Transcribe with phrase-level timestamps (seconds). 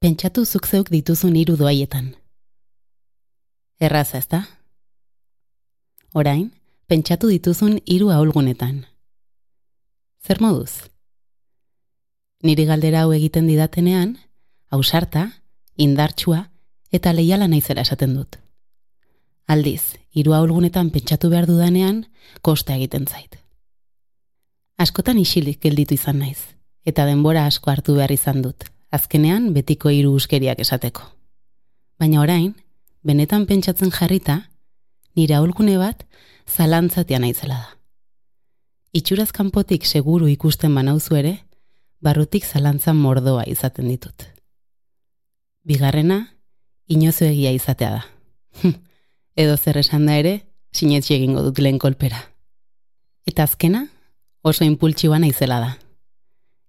[0.00, 2.06] Pentsatu zuk zeuk dituzun hiru doaietan.
[3.84, 4.38] Erraza ez da?
[6.16, 6.46] Orain,
[6.88, 8.78] pentsatu dituzun hiru ahulgunetan.
[10.24, 10.88] Zer moduz?
[12.40, 14.16] Niri galdera hau egiten didatenean,
[14.72, 15.26] ausarta,
[15.76, 16.46] indartsua
[16.96, 18.40] eta leiala naizela esaten dut.
[19.52, 22.06] Aldiz, hiru ahulgunetan pentsatu behar dudanean,
[22.40, 23.36] kosta egiten zait.
[24.80, 26.40] Askotan isilik gelditu izan naiz,
[26.88, 31.02] eta denbora asko hartu behar izan dut, azkenean betiko hiru uskeriak esateko.
[31.98, 32.54] Baina orain,
[33.02, 34.50] benetan pentsatzen jarrita,
[35.16, 36.06] nire ahulgune bat
[36.48, 37.68] zalantzatia naizela da.
[38.92, 41.36] Itxuraz kanpotik seguru ikusten banauzu ere,
[42.02, 44.24] barrutik zalantzan mordoa izaten ditut.
[45.62, 46.24] Bigarrena,
[46.88, 48.72] inozu egia izatea da.
[49.36, 50.40] Edo zer esan da ere,
[50.74, 52.18] sinetxi egingo dut lehen kolpera.
[53.28, 53.86] Eta azkena,
[54.42, 55.70] oso impultsiua naizela da.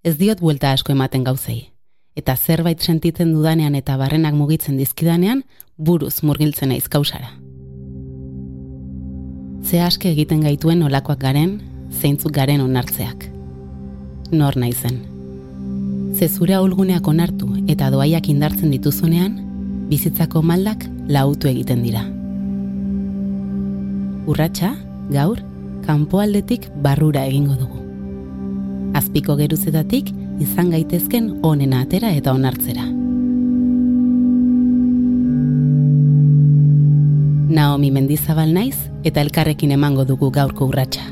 [0.04, 1.71] Ez diot buelta asko ematen gauzei.
[2.16, 5.46] Eta zerbait sentitzen dudanean eta barrenak mugitzen dizkidanean,
[5.78, 7.32] buruz murgiltzen naiz kausara.
[9.64, 13.30] Ze aske egiten gaituen olakoak garen, zeintzuk garen onartzeak.
[14.32, 15.00] Nor naizen.
[16.16, 19.38] Ze zure aulguneak onartu eta doaiak indartzen dituzunean,
[19.88, 22.04] bizitzako maldak lautu egiten dira.
[24.28, 24.74] Urratxa,
[25.12, 25.40] gaur,
[25.86, 27.80] kanpoaldetik barrura egingo dugu.
[29.00, 30.12] Azpiko geruzetatik
[30.42, 32.88] izan gaitezken onena atera eta onartzera.
[37.52, 41.04] Naomi Mendizabal naiz eta elkarrekin emango dugu gaurko urratsa.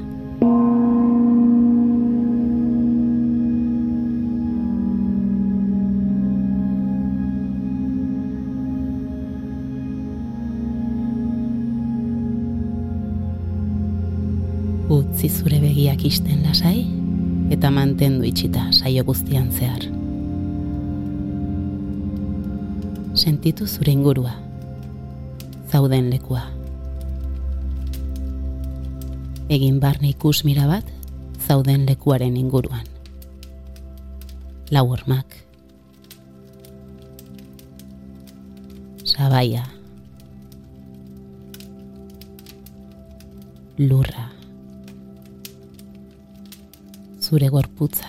[14.90, 16.99] Utzi zure begiak isten lasai
[17.50, 19.84] eta mantendu itxita saio guztian zehar.
[23.18, 24.36] Sentitu zure ingurua,
[25.72, 26.46] zauden lekua.
[29.50, 30.86] Egin barne ikus mira bat,
[31.48, 32.86] zauden lekuaren inguruan.
[34.70, 35.40] Lau hormak.
[39.04, 39.66] Sabaia.
[43.80, 44.39] Lurra
[47.30, 48.08] zure gorputza,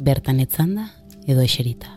[0.00, 0.86] bertan etzanda
[1.26, 1.90] edo eserita.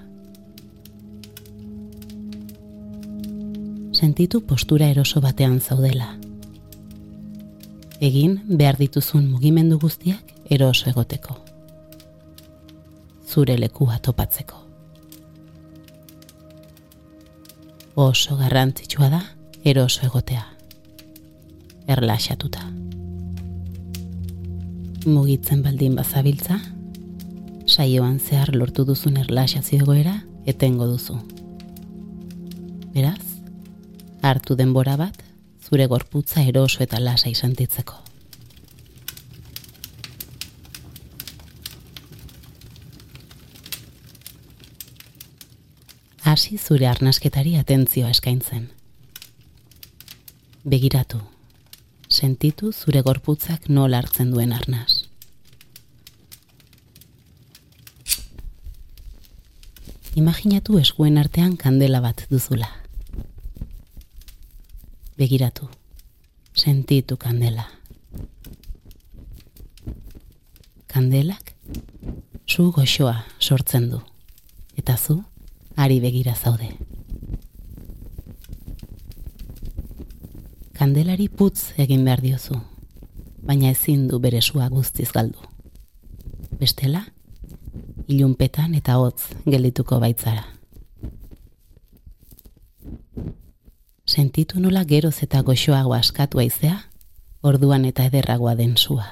[3.96, 6.10] Sentitu postura eroso batean zaudela.
[8.04, 11.38] Egin behar dituzun mugimendu guztiak eroso egoteko.
[13.32, 14.60] Zure lekua topatzeko.
[17.96, 19.24] Oso garrantzitsua da
[19.64, 20.48] eroso egotea.
[21.88, 22.68] Erlaxatuta
[25.06, 26.60] mugitzen baldin bazabiltza,
[27.66, 30.14] saioan zehar lortu duzun erlaxazio egoera
[30.46, 31.18] etengo duzu.
[32.94, 33.24] Beraz,
[34.22, 35.18] hartu denbora bat,
[35.64, 37.98] zure gorputza eroso eta lasa izantitzeko.
[46.24, 48.70] Hasi zure arnasketari atentzioa eskaintzen.
[50.64, 51.20] Begiratu,
[52.22, 55.08] sentitu zure gorputzak nola hartzen duen arnaz.
[60.22, 62.70] Imaginatu eskuen artean kandela bat duzula.
[65.18, 65.70] Begiratu,
[66.54, 67.66] sentitu kandela.
[70.92, 71.56] Kandelak
[72.46, 74.06] zu goxoa sortzen du,
[74.78, 75.22] eta zu
[75.78, 76.76] ari begira zaude.
[80.82, 82.56] Kandelari putz egin behar diozu,
[83.46, 85.38] baina ezin du bere sua guztiz galdu.
[86.58, 87.04] Bestela,
[88.08, 90.42] ilunpetan eta hotz geldituko baitzara.
[94.10, 96.80] Sentitu nola geroz eta goxoago askatu aizea,
[97.46, 99.06] orduan eta ederragoa den sua.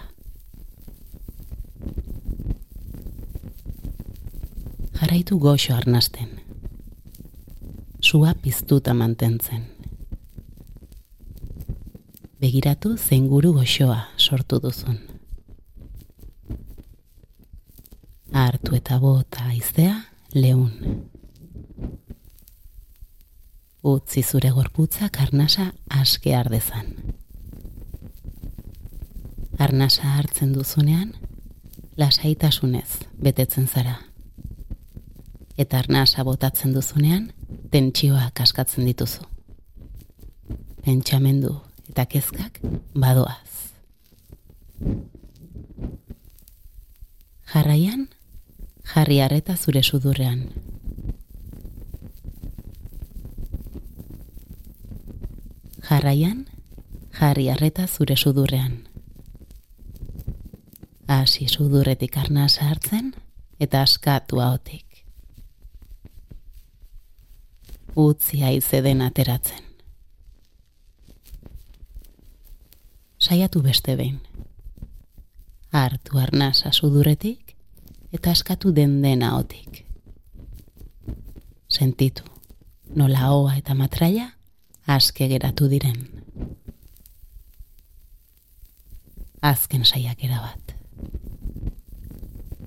[4.97, 6.39] Jaraitu goxo arnasten.
[8.01, 9.78] Sua piztuta mantentzen
[12.39, 14.99] begiratu zein guru goxoa sortu duzun.
[18.31, 19.95] Artu eta bota aizea
[20.33, 20.71] leun.
[23.83, 26.93] Utzi zure gorputza karnasa aske ardezan.
[29.59, 31.13] Arnasa hartzen duzunean,
[31.97, 33.97] lasaitasunez betetzen zara.
[35.57, 37.33] Eta arnasa botatzen duzunean,
[37.71, 39.25] tentsioa kaskatzen dituzu.
[40.85, 41.57] Pentsamendu
[41.99, 42.59] eta kezkak
[42.95, 43.75] badoaz.
[47.51, 48.07] Jarraian,
[48.93, 50.45] jarri arreta zure sudurrean.
[55.89, 56.45] Jarraian,
[57.19, 58.87] jarri arreta zure sudurrean.
[61.07, 63.11] Asi sudurretik arna sartzen
[63.59, 65.03] eta askatu haotik.
[67.95, 69.68] Utzi haize den ateratzen.
[73.29, 74.17] Saiatu beste behin.
[75.71, 77.51] Hartu arnasa sudurretik
[78.13, 79.83] eta askatu den dena otik.
[81.69, 82.23] Sentitu,
[82.95, 84.31] nola hoa eta matraia
[84.87, 85.99] aske geratu diren.
[89.41, 90.75] Azken saiak bat.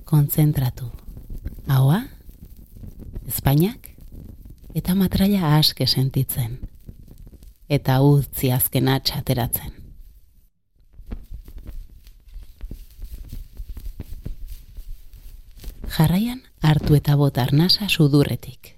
[0.05, 0.91] Kontzentratu.
[1.67, 2.03] Haua,
[3.27, 3.91] Espainiak,
[4.73, 6.59] eta matraia aske sentitzen.
[7.67, 9.82] Eta utzi azken atxateratzen.
[15.93, 18.73] Jarraian hartu eta bota arnasa sudurretik.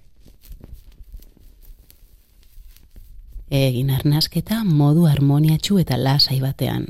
[3.50, 6.86] Egin arnasketa modu harmoniatxu eta lasai batean.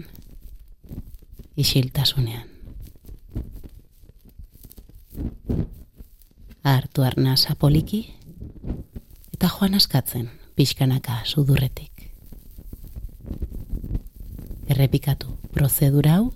[1.56, 2.48] Isiltasunean.
[6.64, 8.02] Artu arnasa poliki
[9.36, 11.92] eta joan askatzen pixkanaka sudurretik.
[14.66, 16.32] Errepikatu prozedura hau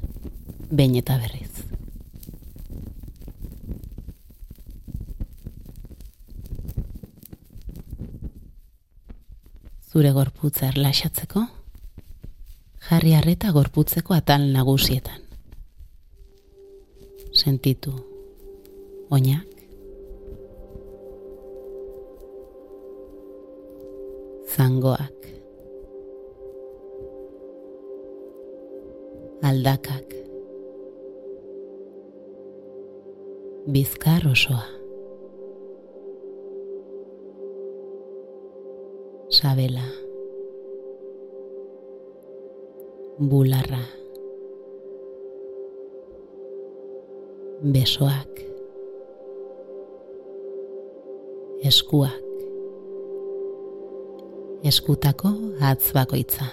[0.71, 1.50] behin eta berriz.
[9.91, 11.43] Zure gorputza erlaxatzeko,
[12.89, 15.19] jarri harreta gorputzeko atal nagusietan.
[17.35, 17.93] Sentitu.
[19.11, 19.47] Oinak,
[24.55, 25.27] zangoak,
[29.43, 30.15] aldakak,
[33.67, 34.80] bizkar osoa.
[39.41, 39.87] Sabela
[43.19, 43.85] bularra.
[47.63, 48.33] Besoak.
[51.65, 52.25] Eskuak.
[54.65, 56.49] Eskutako atz bakoitza.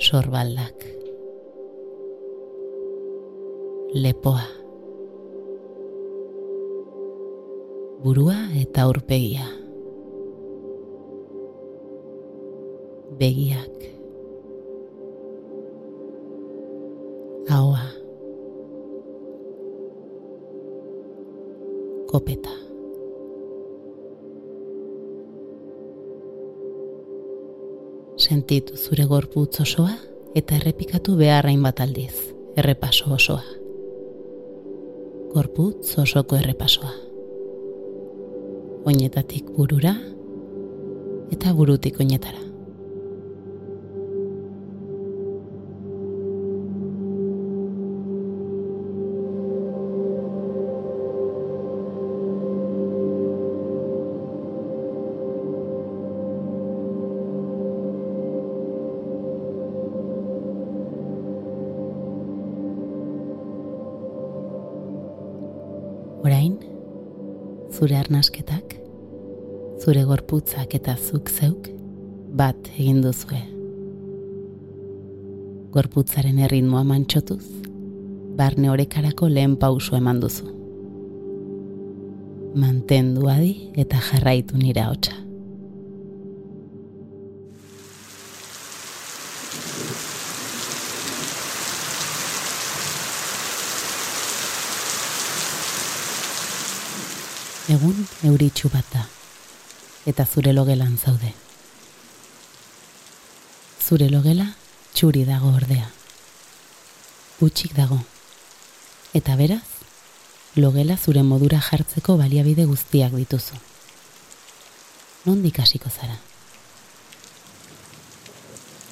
[0.00, 0.88] Sorbaldak.
[3.92, 4.59] Lepoa
[8.02, 9.44] burua eta aurpegia.
[13.18, 13.76] Begiak.
[17.50, 17.84] Ahoa.
[22.08, 22.54] Kopeta.
[28.16, 29.92] Sentitu zure gorputz osoa
[30.34, 32.14] eta errepikatu beharrain bat aldiz,
[32.56, 33.44] errepaso osoa.
[35.34, 37.09] Gorputz osoko errepasoa
[38.90, 39.94] oinetatik burura
[41.30, 42.49] eta burutik oinetara.
[67.80, 68.74] Zure arnasketak,
[69.80, 71.70] zure gorputzak eta zuk zeuk
[72.36, 73.40] bat egin duzue.
[75.72, 77.46] Gorputzaren erritmoa mantxotuz,
[78.36, 80.44] barne horekarako lehen pauso eman duzu.
[82.60, 85.16] Mantendu adi eta jarraitu nira hotza.
[97.70, 99.04] Egun euritxu bat da,
[100.10, 101.28] eta zure logelan zaude.
[103.78, 104.48] Zure logela
[104.90, 105.86] txuri dago ordea.
[107.46, 108.00] Utxik dago.
[109.14, 109.68] Eta beraz,
[110.56, 113.60] logela zure modura jartzeko baliabide guztiak dituzu.
[115.28, 116.18] Nondik hasiko zara?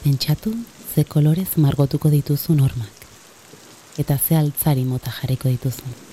[0.05, 0.55] Pentsatu
[0.95, 3.09] ze kolorez margotuko dituzu normak.
[3.99, 6.08] Eta ze altzari mota jarriko dituzu.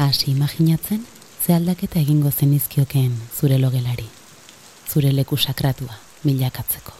[0.00, 1.06] Hasi imaginatzen
[1.46, 4.06] ze aldaketa egingo zenizkiokeen zure logelari,
[4.88, 6.92] zure leku sakratua milakatzeko.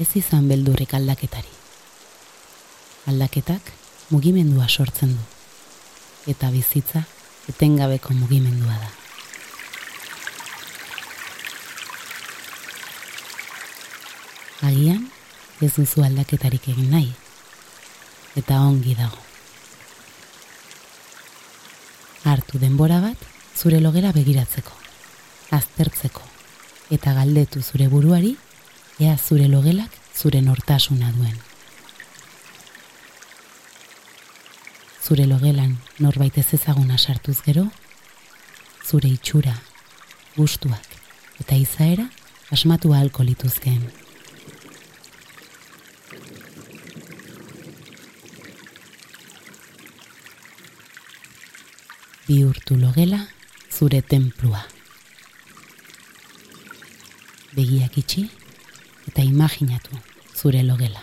[0.00, 1.52] Ez izan beldurrik aldaketari.
[3.12, 3.72] Aldaketak
[4.08, 5.28] mugimendua sortzen du,
[6.32, 7.04] eta bizitza
[7.52, 8.92] etengabeko mugimendua da.
[14.68, 15.08] Agian,
[15.60, 17.10] ez duzu aldaketarik egin nahi,
[18.40, 19.29] eta ongi dago.
[22.24, 23.16] Hartu denbora bat
[23.56, 24.72] zure logera begiratzeko,
[25.56, 26.22] aztertzeko,
[26.90, 28.34] eta galdetu zure buruari,
[29.00, 31.36] ea zure logelak zure nortasuna duen.
[35.02, 37.66] Zure logelan norbait ez ezaguna sartuz gero,
[38.84, 39.56] zure itxura,
[40.36, 40.86] gustuak
[41.40, 42.06] eta izaera
[42.52, 43.82] asmatu ahalko lituzkeen.
[52.30, 53.26] Bihurtu logela
[53.74, 54.60] zure templua.
[57.56, 58.22] Begiak itxi
[59.08, 59.98] eta imaginatu
[60.38, 61.02] zure logela.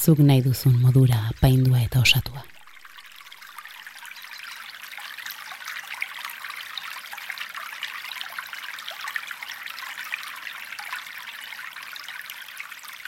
[0.00, 2.46] Zuk nahi duzun modura paindua eta osatua.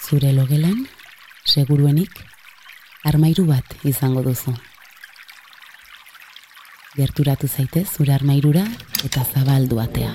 [0.05, 0.85] Zure logelan,
[1.49, 2.21] seguruenik,
[3.09, 4.53] armairu bat izango duzu.
[6.95, 8.69] Gerturatu zaitez zure armairura
[9.05, 10.15] eta zabaldu atea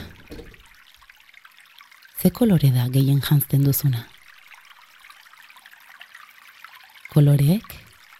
[2.22, 4.02] ze kolore da gehien jantzten duzuna?
[7.14, 7.76] Koloreek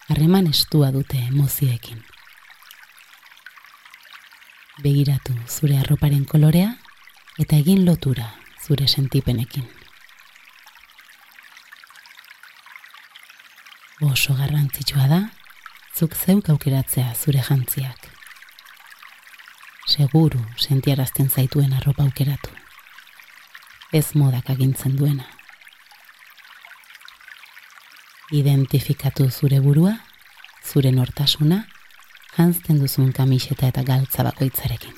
[0.08, 1.98] harreman estua dute emozioekin.
[4.80, 6.70] Begiratu zure arroparen kolorea
[7.38, 8.30] eta egin lotura
[8.64, 9.66] zure sentipenekin.
[14.00, 15.20] Oso garrantzitsua da,
[15.96, 18.19] zuk zeuk aukeratzea zure jantziak.
[20.00, 22.54] Seguru sentiarazten zaituen arropa aukeratu
[23.92, 25.26] ez modak agintzen duena.
[28.32, 29.92] Identifikatu zure burua,
[30.64, 31.58] zure nortasuna,
[32.36, 34.94] jantzten duzun kamiseta eta galtza bakoitzarekin.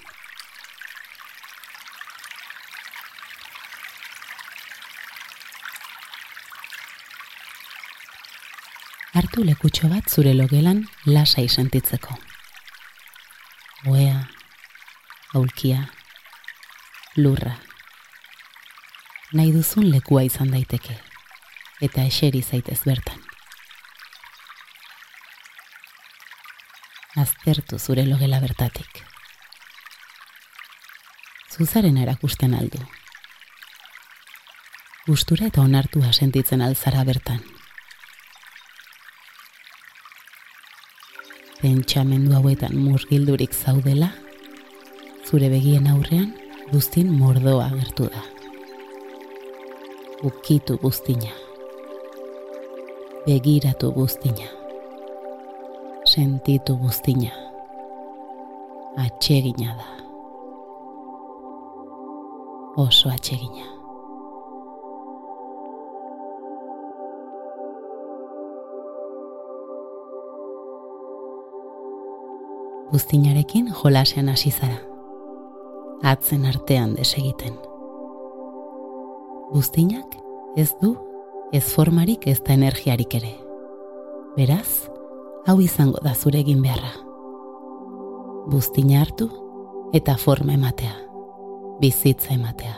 [9.23, 12.21] Artu lekutxo bat zure logelan lasai sentitzeko.
[13.91, 14.21] Oea,
[15.35, 15.87] aulkia,
[17.17, 17.55] lurra,
[19.33, 20.99] nahi duzun lekua izan daiteke,
[21.81, 23.21] eta eseri zaitez bertan.
[27.23, 29.03] Aztertu zure logela bertatik.
[31.53, 32.81] Zuzaren erakusten aldu.
[35.07, 37.41] Gustura eta onartua sentitzen alzara bertan.
[41.61, 44.13] Pentsamendu hauetan murgildurik zaudela,
[45.33, 46.29] zure begien aurrean
[46.73, 48.21] guztin mordoa gertu da
[50.23, 51.33] ukitu guztina.
[53.27, 54.47] Begiratu guztina.
[56.05, 57.31] Sentitu guztina.
[58.97, 59.89] Atsegina da.
[62.77, 63.67] Oso atsegina.
[72.93, 74.92] Guztinarekin jolasean hasi zara.
[76.03, 77.55] Atzen artean desegiten.
[79.53, 80.17] Guztinak
[80.59, 80.97] ez du
[81.55, 83.31] ez formarik ez da energiarik ere.
[84.35, 84.89] Beraz,
[85.47, 86.91] hau izango da zure egin beharra.
[88.51, 89.29] Buztina hartu
[89.95, 90.97] eta forma ematea.
[91.79, 92.75] Bizitza ematea.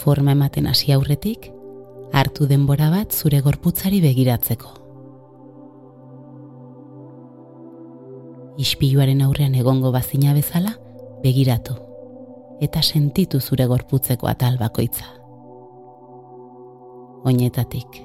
[0.00, 1.50] Forma ematen hasi aurretik,
[2.16, 4.83] hartu denbora bat zure gorputzari begiratzeko.
[8.58, 10.76] Ispiluaren aurrean egongo bazina bezala,
[11.22, 11.74] begiratu
[12.60, 15.06] eta sentitu zure gorputzeko atal bakoitza.
[17.24, 18.00] Oinetatik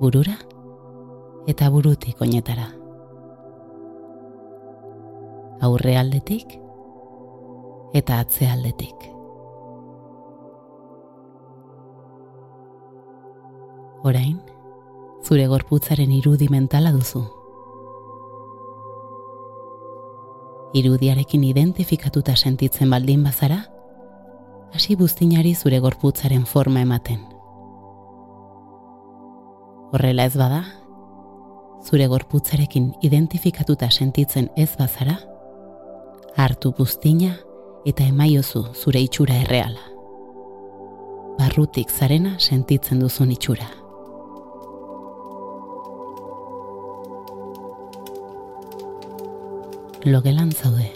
[0.00, 0.36] burura
[1.48, 2.68] eta burutik oinetara.
[5.62, 6.58] Aurre aldetik
[7.94, 9.08] eta atze aldetik.
[14.02, 14.40] Orain,
[15.22, 17.22] zure gorputzaren irudi mentala duzu.
[20.74, 23.64] Irudiarekin identifikatuta sentitzen baldin bazara,
[24.72, 27.20] hasi buztinari zure gorputzaren forma ematen.
[29.92, 30.62] Horrela ez bada,
[31.84, 35.18] zure gorputzarekin identifikatuta sentitzen ez bazara,
[36.36, 37.34] hartu buztina
[37.84, 39.84] eta emaiozu zure itxura erreala.
[41.38, 43.81] Barrutik zarena sentitzen duzun itxura.
[50.04, 50.90] Logelan zaude.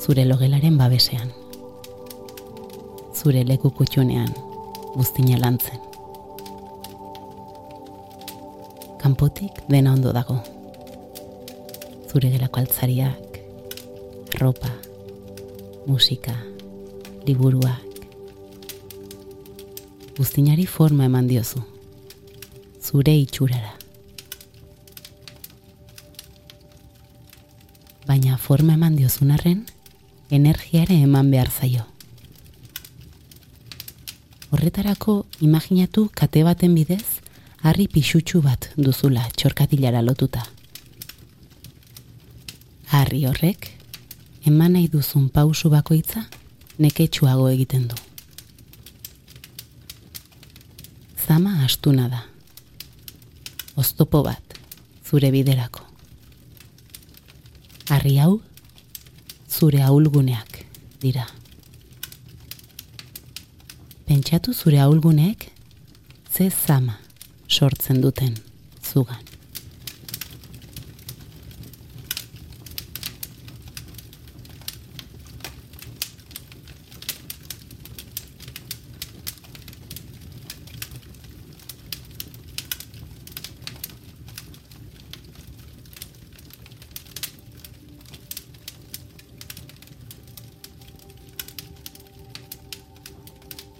[0.00, 1.30] Zure logelaren babesean.
[3.16, 4.28] Zure leku kutxunean,
[4.94, 5.80] guztina lantzen.
[9.00, 10.36] Kanpotik dena ondo dago.
[12.10, 13.40] Zure gelako altzariak,
[14.40, 14.70] ropa,
[15.86, 16.36] musika,
[17.26, 17.84] liburuak.
[20.18, 21.62] Guztinari forma eman diozu.
[22.88, 23.77] zure itxurara.
[28.48, 29.58] Forma eman diozun arren,
[30.32, 31.82] energiare eman behar zaio.
[34.48, 37.20] Horretarako, imaginatu kate baten bidez,
[37.60, 40.46] harri pixutxu bat duzula txorkatilara lotuta.
[42.94, 43.68] Harri horrek,
[44.48, 46.24] eman nahi duzun pausu bakoitza,
[46.80, 48.00] neketsuago egiten du.
[51.26, 52.24] Zama astuna da.
[53.76, 54.56] Oztopo bat,
[55.04, 55.87] zure biderako.
[57.88, 58.40] Harri hau,
[59.48, 60.58] zure ahulguneak
[61.00, 61.24] dira.
[64.08, 65.48] Pentsatu zure ahulguneek
[66.32, 66.98] ze zama
[67.48, 68.36] sortzen duten
[68.82, 69.27] zugan.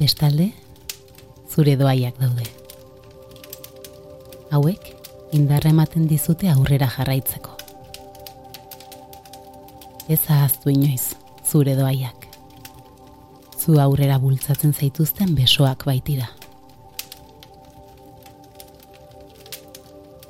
[0.09, 0.55] Bestalde,
[1.53, 2.47] zure doaiak daude.
[4.57, 4.87] Hauek,
[5.37, 7.53] indarra ematen dizute aurrera jarraitzeko.
[10.09, 11.13] Ez ahaztu inoiz,
[11.45, 12.25] zure doaiak.
[13.61, 16.31] Zu aurrera bultzatzen zaituzten besoak baitira.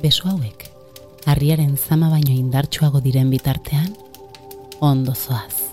[0.03, 0.67] Beso hauek,
[1.23, 3.95] harriaren zama baino indartsuago diren bitartean,
[4.83, 5.71] ondo zoaz.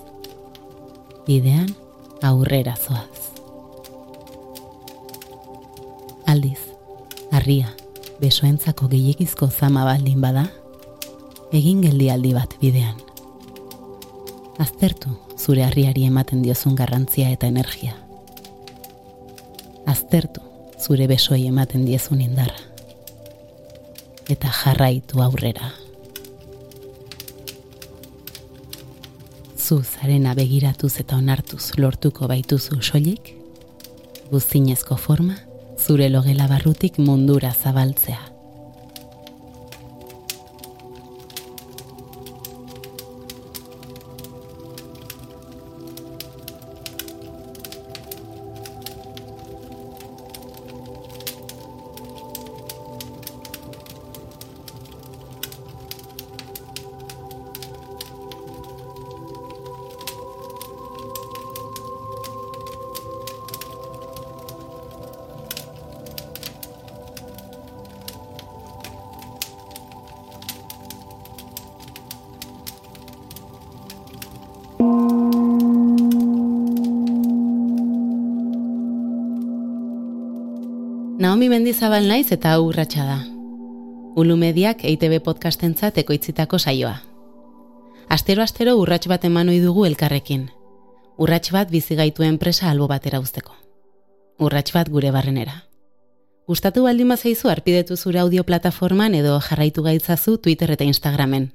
[1.26, 1.74] Bidean,
[2.22, 3.15] aurrera zoaz.
[6.36, 6.60] Aldiz,
[7.32, 7.70] harria,
[8.20, 10.42] besoentzako gehiagizko zama baldin bada,
[11.56, 12.98] egin geldialdi bat bidean.
[14.60, 17.94] Aztertu zure harriari ematen diozun garrantzia eta energia.
[19.88, 20.44] Aztertu
[20.76, 22.60] zure besoei ematen diezun indarra.
[24.28, 25.72] Eta jarraitu aurrera.
[29.56, 33.32] Zu zarena begiratuz eta onartuz lortuko baituzu soilik,
[34.28, 35.45] guztinezko forma
[35.86, 38.35] zure logela barrutik mundura zabaltzea.
[81.18, 83.14] Naomi Mendizabal naiz eta urratsa da.
[84.20, 86.98] Ulu Mediak EITB podcastentzat ekoitzitako saioa.
[88.12, 90.42] Astero astero urrats bat eman ohi dugu elkarrekin.
[91.16, 93.56] Urrats bat bizi gaitu enpresa albo batera uzteko.
[94.38, 95.54] Urrats bat gure barrenera.
[96.46, 101.46] Gustatu baldin bazaizu arpidetu zure audio plataforman edo jarraitu gaitzazu Twitter eta Instagramen.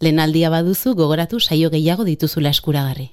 [0.00, 3.12] Lenaldia baduzu gogoratu saio gehiago dituzula eskuragarri.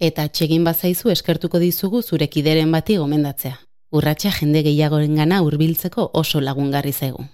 [0.00, 3.60] Eta txegin bazaizu eskertuko dizugu zure kideren bati gomendatzea
[3.94, 7.26] urratsa jende gehiagoren gana urbiltzeko oso lagungarri zaigu.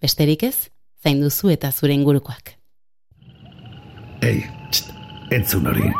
[0.00, 0.70] Besterik ez,
[1.02, 2.56] zain duzu eta zure ingurukoak.
[4.24, 4.40] Ei,
[4.72, 4.90] txt,
[5.36, 5.92] entzun hori.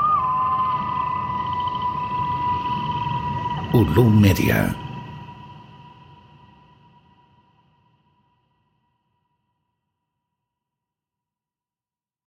[3.76, 4.64] Ulu media.